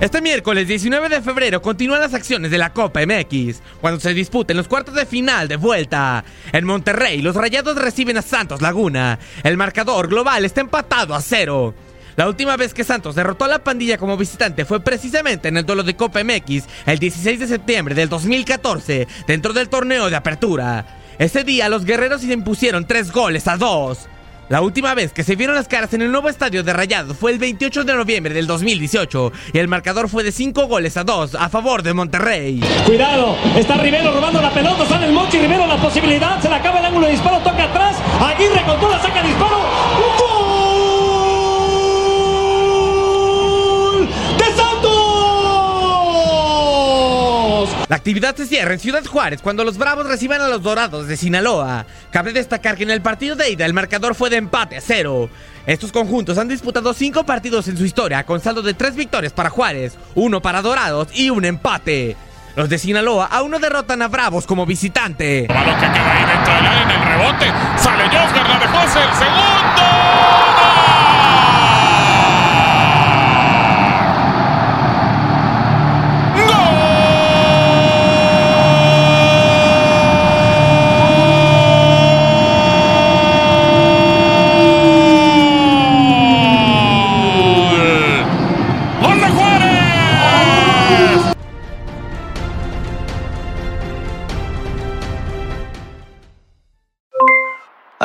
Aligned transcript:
Este 0.00 0.20
miércoles 0.20 0.68
19 0.68 1.08
de 1.08 1.22
febrero 1.22 1.60
continúan 1.60 2.00
las 2.00 2.14
acciones 2.14 2.52
de 2.52 2.58
la 2.58 2.72
Copa 2.72 3.00
MX, 3.04 3.60
cuando 3.80 3.98
se 3.98 4.14
disputen 4.14 4.56
los 4.56 4.68
cuartos 4.68 4.94
de 4.94 5.04
final 5.06 5.48
de 5.48 5.56
vuelta. 5.56 6.24
En 6.52 6.64
Monterrey, 6.64 7.20
los 7.20 7.34
Rayados 7.34 7.76
reciben 7.76 8.16
a 8.16 8.22
Santos 8.22 8.62
Laguna. 8.62 9.18
El 9.42 9.56
marcador 9.56 10.06
global 10.06 10.44
está 10.44 10.60
empatado 10.60 11.16
a 11.16 11.20
cero. 11.20 11.74
La 12.14 12.28
última 12.28 12.56
vez 12.56 12.74
que 12.74 12.84
Santos 12.84 13.16
derrotó 13.16 13.46
a 13.46 13.48
la 13.48 13.64
pandilla 13.64 13.98
como 13.98 14.16
visitante 14.16 14.64
fue 14.64 14.78
precisamente 14.78 15.48
en 15.48 15.56
el 15.56 15.66
duelo 15.66 15.82
de 15.82 15.96
Copa 15.96 16.22
MX 16.22 16.62
el 16.86 17.00
16 17.00 17.40
de 17.40 17.48
septiembre 17.48 17.96
del 17.96 18.08
2014, 18.08 19.08
dentro 19.26 19.52
del 19.52 19.68
torneo 19.68 20.08
de 20.08 20.14
apertura. 20.14 20.86
Ese 21.18 21.42
día 21.42 21.68
los 21.68 21.84
guerreros 21.84 22.20
se 22.20 22.32
impusieron 22.32 22.86
tres 22.86 23.10
goles 23.10 23.48
a 23.48 23.56
dos. 23.56 24.08
La 24.48 24.62
última 24.62 24.94
vez 24.94 25.12
que 25.12 25.24
se 25.24 25.36
vieron 25.36 25.54
las 25.54 25.68
caras 25.68 25.92
en 25.92 26.00
el 26.00 26.10
nuevo 26.10 26.30
estadio 26.30 26.62
de 26.62 26.72
Rayados 26.72 27.18
fue 27.18 27.32
el 27.32 27.38
28 27.38 27.84
de 27.84 27.94
noviembre 27.94 28.32
del 28.32 28.46
2018 28.46 29.30
y 29.52 29.58
el 29.58 29.68
marcador 29.68 30.08
fue 30.08 30.24
de 30.24 30.32
5 30.32 30.66
goles 30.66 30.96
a 30.96 31.04
2 31.04 31.34
a 31.34 31.50
favor 31.50 31.82
de 31.82 31.92
Monterrey. 31.92 32.60
Cuidado, 32.86 33.36
está 33.58 33.76
Rivero 33.76 34.10
robando 34.10 34.40
la 34.40 34.50
pelota, 34.50 34.86
sale 34.86 35.04
el 35.04 35.12
Mochi 35.12 35.38
Rivero 35.38 35.66
la 35.66 35.76
posibilidad, 35.76 36.40
se 36.40 36.48
le 36.48 36.54
acaba 36.54 36.78
el 36.78 36.86
ángulo 36.86 37.06
de 37.06 37.12
disparo, 37.12 37.40
toca 37.40 37.64
atrás, 37.64 37.77
La 47.88 47.96
actividad 47.96 48.36
se 48.36 48.44
cierra 48.44 48.74
en 48.74 48.80
Ciudad 48.80 49.04
Juárez 49.04 49.40
cuando 49.40 49.64
los 49.64 49.78
Bravos 49.78 50.06
reciban 50.06 50.42
a 50.42 50.48
los 50.48 50.62
Dorados 50.62 51.08
de 51.08 51.16
Sinaloa. 51.16 51.86
Cabe 52.10 52.34
destacar 52.34 52.76
que 52.76 52.82
en 52.82 52.90
el 52.90 53.00
partido 53.00 53.34
de 53.34 53.50
ida 53.50 53.64
el 53.64 53.72
marcador 53.72 54.14
fue 54.14 54.28
de 54.28 54.36
empate 54.36 54.76
a 54.76 54.80
cero. 54.82 55.30
Estos 55.64 55.90
conjuntos 55.90 56.36
han 56.36 56.48
disputado 56.48 56.92
cinco 56.92 57.24
partidos 57.24 57.66
en 57.66 57.78
su 57.78 57.86
historia 57.86 58.24
con 58.24 58.40
saldo 58.40 58.60
de 58.60 58.74
tres 58.74 58.94
victorias 58.94 59.32
para 59.32 59.48
Juárez, 59.48 59.96
uno 60.14 60.42
para 60.42 60.60
Dorados 60.60 61.08
y 61.14 61.30
un 61.30 61.46
empate. 61.46 62.14
Los 62.56 62.68
de 62.68 62.76
Sinaloa 62.76 63.26
aún 63.26 63.52
no 63.52 63.58
derrotan 63.58 64.02
a 64.02 64.08
Bravos 64.08 64.46
como 64.46 64.66
visitante. 64.66 65.42
Que 65.42 65.46
queda 65.46 66.12
ahí 66.12 66.24
dentro 66.26 66.54
del 66.54 66.66
área 66.66 66.82
en 66.82 66.90
el 66.90 67.08
rebote. 67.08 67.46
Sale 67.78 68.04
Josgar, 68.04 68.46
el 68.62 69.14
segundo. 69.16 69.97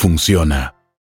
funciona. 0.00 0.79